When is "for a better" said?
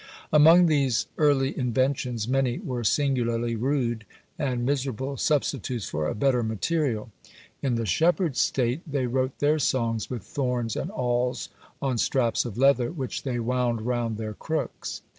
5.87-6.41